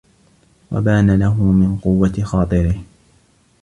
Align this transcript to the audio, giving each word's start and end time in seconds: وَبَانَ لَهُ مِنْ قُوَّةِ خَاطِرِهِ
وَبَانَ 0.71 1.19
لَهُ 1.19 1.43
مِنْ 1.43 1.77
قُوَّةِ 1.83 2.23
خَاطِرِهِ 2.23 2.77